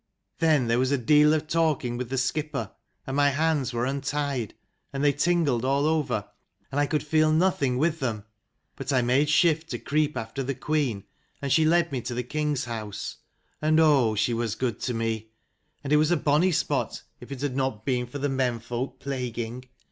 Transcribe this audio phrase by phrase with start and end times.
[0.39, 2.71] 222" Then there was a deal of talking with the skipper,
[3.05, 4.55] and my hands were untied,
[4.91, 6.27] and they tingled all over,
[6.71, 8.23] and I could feel nothing with them.
[8.75, 11.03] But I made shift to creep after the queen:
[11.39, 13.17] and she led me to the king's house,
[13.61, 15.29] and oh she was good to me:
[15.83, 18.97] and it was a bonny spot, if it had not been for the men folk
[18.99, 19.65] plaguing.